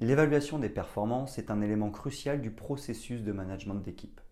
[0.00, 4.22] L'évaluation des performances est un élément crucial du processus de management d'équipe.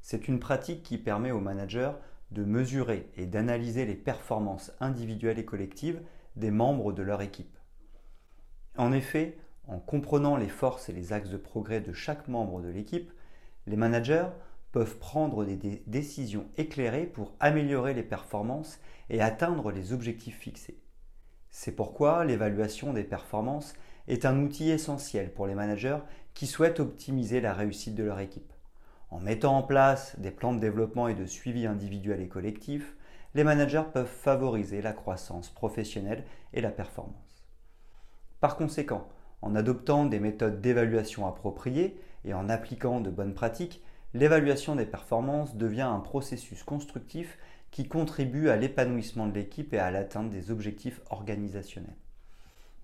[0.00, 1.92] C'est une pratique qui permet aux managers
[2.32, 6.02] de mesurer et d'analyser les performances individuelles et collectives
[6.34, 7.56] des membres de leur équipe.
[8.76, 12.68] En effet, en comprenant les forces et les axes de progrès de chaque membre de
[12.68, 13.12] l'équipe,
[13.68, 14.26] les managers
[14.72, 18.80] peuvent prendre des décisions éclairées pour améliorer les performances
[19.10, 20.80] et atteindre les objectifs fixés.
[21.50, 23.74] C'est pourquoi l'évaluation des performances
[24.08, 25.98] est un outil essentiel pour les managers
[26.34, 28.52] qui souhaitent optimiser la réussite de leur équipe.
[29.10, 32.96] En mettant en place des plans de développement et de suivi individuel et collectif,
[33.34, 37.46] les managers peuvent favoriser la croissance professionnelle et la performance.
[38.40, 39.08] Par conséquent,
[39.42, 43.82] en adoptant des méthodes d'évaluation appropriées et en appliquant de bonnes pratiques,
[44.14, 47.38] l'évaluation des performances devient un processus constructif
[47.70, 51.96] qui contribue à l'épanouissement de l'équipe et à l'atteinte des objectifs organisationnels.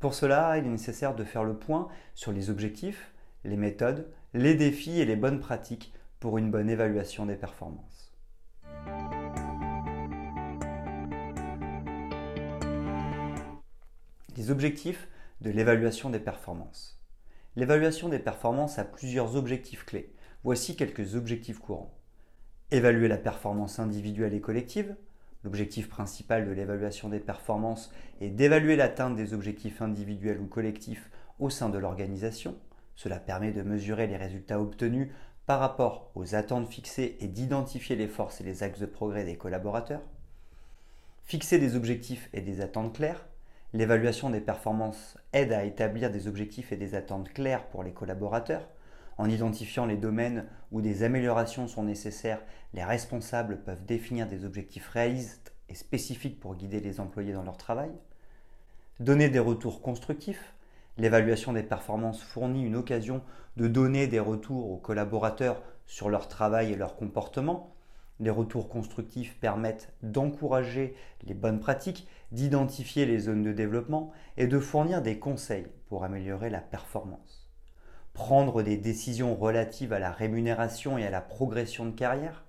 [0.00, 3.12] Pour cela, il est nécessaire de faire le point sur les objectifs,
[3.44, 8.10] les méthodes, les défis et les bonnes pratiques pour une bonne évaluation des performances.
[14.38, 15.06] Les objectifs
[15.42, 16.98] de l'évaluation des performances.
[17.54, 20.14] L'évaluation des performances a plusieurs objectifs clés.
[20.44, 21.94] Voici quelques objectifs courants.
[22.70, 24.96] Évaluer la performance individuelle et collective,
[25.42, 31.48] L'objectif principal de l'évaluation des performances est d'évaluer l'atteinte des objectifs individuels ou collectifs au
[31.48, 32.56] sein de l'organisation.
[32.94, 35.08] Cela permet de mesurer les résultats obtenus
[35.46, 39.36] par rapport aux attentes fixées et d'identifier les forces et les axes de progrès des
[39.36, 40.02] collaborateurs.
[41.24, 43.26] Fixer des objectifs et des attentes claires.
[43.72, 48.68] L'évaluation des performances aide à établir des objectifs et des attentes claires pour les collaborateurs.
[49.20, 52.40] En identifiant les domaines où des améliorations sont nécessaires,
[52.72, 57.58] les responsables peuvent définir des objectifs réalistes et spécifiques pour guider les employés dans leur
[57.58, 57.90] travail.
[58.98, 60.54] Donner des retours constructifs.
[60.96, 63.20] L'évaluation des performances fournit une occasion
[63.58, 67.74] de donner des retours aux collaborateurs sur leur travail et leur comportement.
[68.20, 74.58] Les retours constructifs permettent d'encourager les bonnes pratiques, d'identifier les zones de développement et de
[74.58, 77.39] fournir des conseils pour améliorer la performance
[78.12, 82.44] prendre des décisions relatives à la rémunération et à la progression de carrière,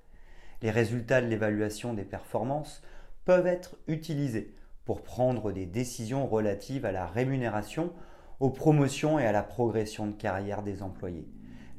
[0.62, 2.82] les résultats de l'évaluation des performances
[3.26, 4.54] peuvent être utilisés
[4.86, 7.94] pour prendre des décisions relatives à la rémunération,
[8.40, 11.28] aux promotions et à la progression de carrière des employés.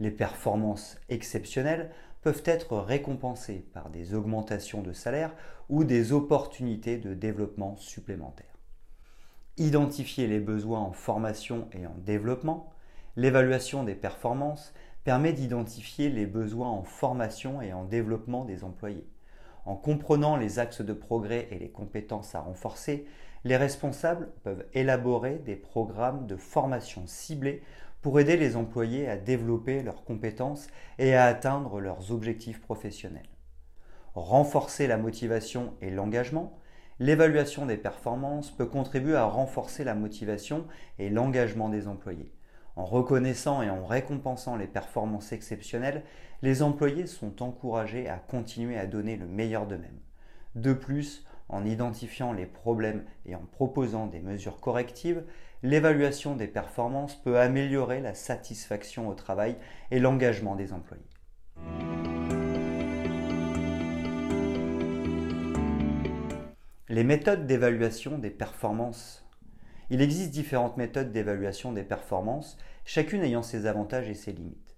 [0.01, 1.91] Les performances exceptionnelles
[2.23, 5.35] peuvent être récompensées par des augmentations de salaire
[5.69, 8.47] ou des opportunités de développement supplémentaires.
[9.59, 12.73] Identifier les besoins en formation et en développement,
[13.15, 14.73] L'évaluation des performances
[15.05, 19.07] permet d'identifier les besoins en formation et en développement des employés.
[19.67, 23.05] En comprenant les axes de progrès et les compétences à renforcer,
[23.45, 27.63] les responsables peuvent élaborer des programmes de formation ciblés
[28.01, 30.69] pour aider les employés à développer leurs compétences
[30.99, 33.29] et à atteindre leurs objectifs professionnels.
[34.15, 36.59] Renforcer la motivation et l'engagement,
[36.99, 40.67] l'évaluation des performances peut contribuer à renforcer la motivation
[40.99, 42.33] et l'engagement des employés.
[42.75, 46.05] En reconnaissant et en récompensant les performances exceptionnelles,
[46.41, 50.01] les employés sont encouragés à continuer à donner le meilleur d'eux-mêmes.
[50.55, 55.23] De plus, en identifiant les problèmes et en proposant des mesures correctives,
[55.63, 59.57] l'évaluation des performances peut améliorer la satisfaction au travail
[59.91, 61.03] et l'engagement des employés.
[66.89, 69.22] Les méthodes d'évaluation des performances
[69.91, 74.77] il existe différentes méthodes d'évaluation des performances, chacune ayant ses avantages et ses limites.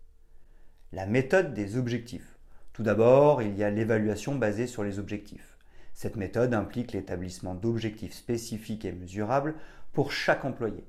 [0.93, 2.39] La méthode des objectifs.
[2.73, 5.57] Tout d'abord, il y a l'évaluation basée sur les objectifs.
[5.93, 9.55] Cette méthode implique l'établissement d'objectifs spécifiques et mesurables
[9.93, 10.85] pour chaque employé.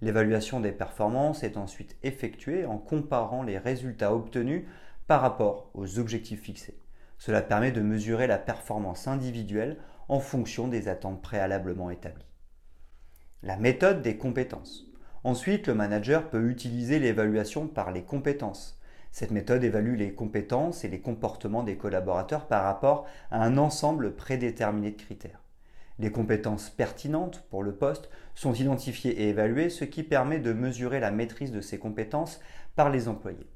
[0.00, 4.64] L'évaluation des performances est ensuite effectuée en comparant les résultats obtenus
[5.06, 6.78] par rapport aux objectifs fixés.
[7.18, 9.78] Cela permet de mesurer la performance individuelle
[10.08, 12.27] en fonction des attentes préalablement établies.
[13.44, 14.88] La méthode des compétences.
[15.22, 18.80] Ensuite, le manager peut utiliser l'évaluation par les compétences.
[19.12, 24.16] Cette méthode évalue les compétences et les comportements des collaborateurs par rapport à un ensemble
[24.16, 25.40] prédéterminé de critères.
[26.00, 30.98] Les compétences pertinentes pour le poste sont identifiées et évaluées, ce qui permet de mesurer
[30.98, 32.40] la maîtrise de ces compétences
[32.74, 33.46] par les employés.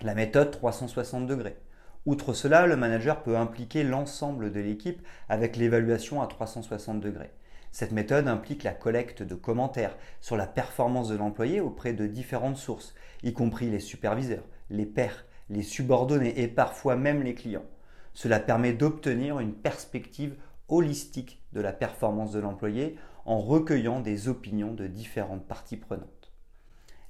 [0.00, 1.58] La méthode 360 degrés.
[2.06, 7.32] Outre cela, le manager peut impliquer l'ensemble de l'équipe avec l'évaluation à 360 degrés.
[7.70, 12.56] Cette méthode implique la collecte de commentaires sur la performance de l'employé auprès de différentes
[12.56, 17.66] sources, y compris les superviseurs, les pairs, les subordonnés et parfois même les clients.
[18.14, 20.36] Cela permet d'obtenir une perspective
[20.68, 26.32] holistique de la performance de l'employé en recueillant des opinions de différentes parties prenantes.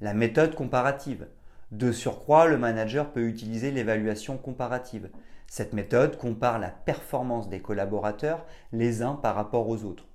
[0.01, 1.29] La méthode comparative.
[1.71, 5.11] De surcroît, le manager peut utiliser l'évaluation comparative.
[5.47, 10.08] Cette méthode compare la performance des collaborateurs les uns par rapport aux autres.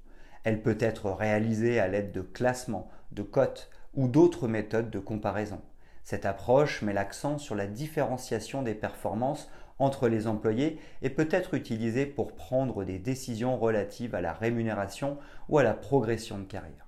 [0.43, 5.61] Elle peut être réalisée à l'aide de classements, de cotes ou d'autres méthodes de comparaison.
[6.03, 9.49] Cette approche met l'accent sur la différenciation des performances
[9.79, 15.17] entre les employés et peut être utilisée pour prendre des décisions relatives à la rémunération
[15.49, 16.87] ou à la progression de carrière.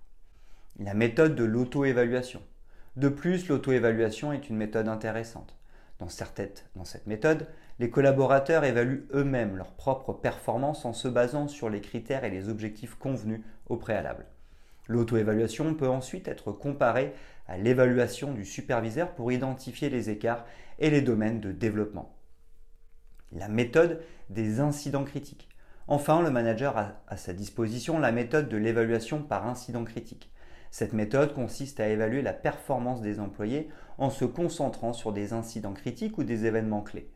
[0.79, 2.41] La méthode de l'auto-évaluation.
[2.97, 5.55] De plus, l'auto-évaluation est une méthode intéressante.
[6.75, 7.47] Dans, cette méthode,
[7.79, 12.47] les collaborateurs évaluent eux-mêmes leurs propres performances en se basant sur les critères et les
[12.47, 14.25] objectifs convenus au préalable.
[14.87, 17.13] L'auto-évaluation peut ensuite être comparée
[17.47, 20.45] à l'évaluation du superviseur pour identifier les écarts
[20.77, 22.15] et les domaines de développement.
[23.31, 25.49] La méthode des incidents critiques.
[25.87, 30.31] Enfin, le manager a à sa disposition la méthode de l'évaluation par incident critique.
[30.77, 35.71] Cette méthode consiste à évaluer la performance des employés en se concentrant sur des incidents
[35.71, 37.09] critiques ou des événements clés.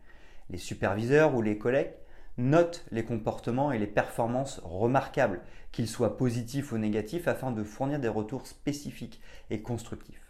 [0.49, 1.91] Les superviseurs ou les collègues
[2.37, 5.41] notent les comportements et les performances remarquables,
[5.73, 9.19] qu'ils soient positifs ou négatifs, afin de fournir des retours spécifiques
[9.49, 10.23] et constructifs.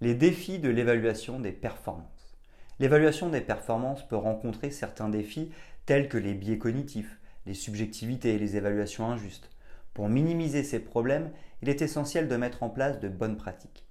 [0.00, 2.36] Les défis de l'évaluation des performances.
[2.78, 5.50] L'évaluation des performances peut rencontrer certains défis
[5.84, 9.50] tels que les biais cognitifs, les subjectivités et les évaluations injustes.
[9.94, 11.30] Pour minimiser ces problèmes,
[11.62, 13.86] il est essentiel de mettre en place de bonnes pratiques.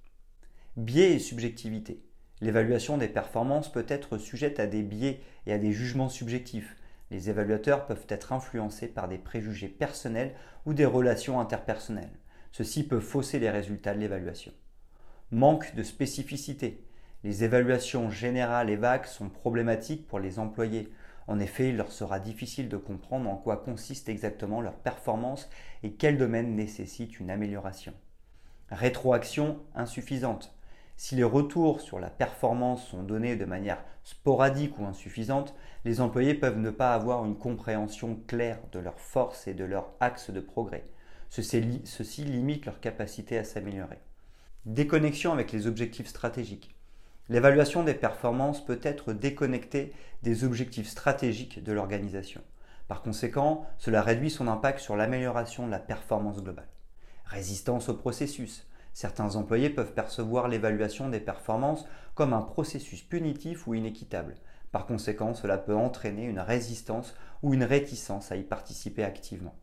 [0.76, 2.02] Biais et subjectivité.
[2.40, 6.76] L'évaluation des performances peut être sujette à des biais et à des jugements subjectifs.
[7.10, 10.34] Les évaluateurs peuvent être influencés par des préjugés personnels
[10.66, 12.18] ou des relations interpersonnelles.
[12.52, 14.52] Ceci peut fausser les résultats de l'évaluation.
[15.30, 16.84] Manque de spécificité.
[17.24, 20.88] Les évaluations générales et vagues sont problématiques pour les employés.
[21.28, 25.50] En effet, il leur sera difficile de comprendre en quoi consiste exactement leur performance
[25.82, 27.92] et quel domaine nécessite une amélioration.
[28.70, 30.56] Rétroaction insuffisante.
[30.96, 36.34] Si les retours sur la performance sont donnés de manière sporadique ou insuffisante, les employés
[36.34, 40.40] peuvent ne pas avoir une compréhension claire de leurs forces et de leur axe de
[40.40, 40.86] progrès.
[41.28, 43.98] Ceci, limite leur capacité à s'améliorer.
[44.64, 46.75] Déconnexion avec les objectifs stratégiques.
[47.28, 49.92] L'évaluation des performances peut être déconnectée
[50.22, 52.40] des objectifs stratégiques de l'organisation.
[52.86, 56.68] Par conséquent, cela réduit son impact sur l'amélioration de la performance globale.
[57.24, 58.68] Résistance au processus.
[58.92, 61.84] Certains employés peuvent percevoir l'évaluation des performances
[62.14, 64.36] comme un processus punitif ou inéquitable.
[64.70, 69.56] Par conséquent, cela peut entraîner une résistance ou une réticence à y participer activement.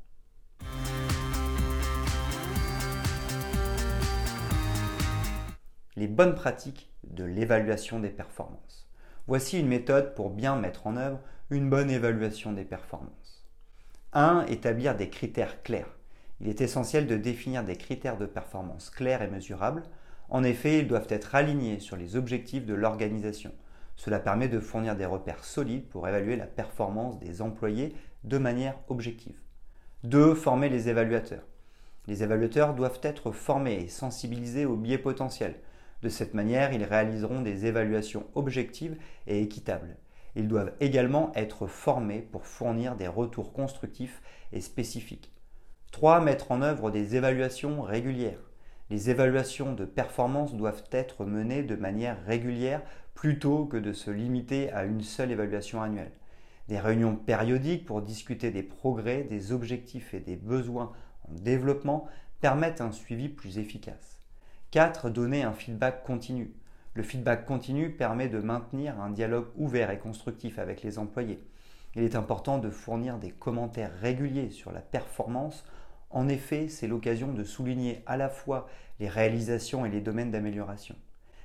[6.04, 8.90] Les bonnes pratiques de l'évaluation des performances.
[9.26, 13.48] Voici une méthode pour bien mettre en œuvre une bonne évaluation des performances.
[14.12, 14.48] 1.
[14.48, 15.96] Établir des critères clairs
[16.42, 19.84] il est essentiel de définir des critères de performance clairs et mesurables.
[20.28, 23.54] En effet, ils doivent être alignés sur les objectifs de l'organisation.
[23.96, 28.78] Cela permet de fournir des repères solides pour évaluer la performance des employés de manière
[28.90, 29.40] objective.
[30.04, 30.36] 2.
[30.36, 31.48] Former les évaluateurs.
[32.08, 35.56] Les évaluateurs doivent être formés et sensibilisés aux biais potentiels.
[36.04, 39.96] De cette manière, ils réaliseront des évaluations objectives et équitables.
[40.36, 45.32] Ils doivent également être formés pour fournir des retours constructifs et spécifiques.
[45.94, 46.20] 3.
[46.20, 48.52] Mettre en œuvre des évaluations régulières.
[48.90, 52.82] Les évaluations de performance doivent être menées de manière régulière
[53.14, 56.12] plutôt que de se limiter à une seule évaluation annuelle.
[56.68, 60.92] Des réunions périodiques pour discuter des progrès, des objectifs et des besoins
[61.30, 62.10] en développement
[62.42, 64.23] permettent un suivi plus efficace.
[64.74, 65.12] 4.
[65.12, 66.52] Donner un feedback continu.
[66.96, 71.40] Le feedback continu permet de maintenir un dialogue ouvert et constructif avec les employés.
[71.94, 75.64] Il est important de fournir des commentaires réguliers sur la performance
[76.10, 78.68] en effet, c'est l'occasion de souligner à la fois
[79.00, 80.96] les réalisations et les domaines d'amélioration.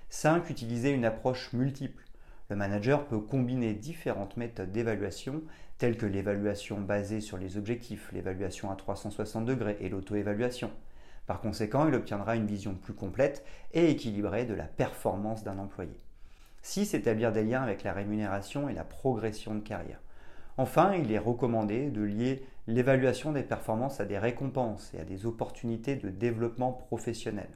[0.09, 0.49] 5.
[0.49, 2.05] Utiliser une approche multiple.
[2.49, 5.43] Le manager peut combiner différentes méthodes d'évaluation,
[5.77, 10.71] telles que l'évaluation basée sur les objectifs, l'évaluation à 360 degrés et l'auto-évaluation.
[11.29, 13.45] Par conséquent, il obtiendra une vision plus complète
[13.75, 15.93] et équilibrée de la performance d'un employé.
[16.63, 16.95] 6.
[16.95, 20.01] Établir des liens avec la rémunération et la progression de carrière.
[20.57, 25.27] Enfin, il est recommandé de lier l'évaluation des performances à des récompenses et à des
[25.27, 27.51] opportunités de développement professionnel.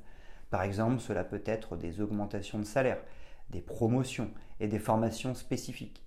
[0.51, 3.01] Par exemple, cela peut être des augmentations de salaire,
[3.49, 6.05] des promotions et des formations spécifiques.